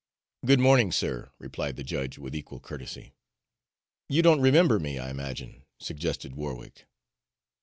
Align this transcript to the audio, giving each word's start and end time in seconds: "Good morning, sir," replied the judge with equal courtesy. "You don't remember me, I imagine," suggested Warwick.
"Good 0.43 0.59
morning, 0.59 0.91
sir," 0.91 1.31
replied 1.37 1.75
the 1.75 1.83
judge 1.83 2.17
with 2.17 2.33
equal 2.33 2.59
courtesy. 2.59 3.13
"You 4.09 4.23
don't 4.23 4.41
remember 4.41 4.79
me, 4.79 4.97
I 4.97 5.11
imagine," 5.11 5.61
suggested 5.77 6.33
Warwick. 6.33 6.87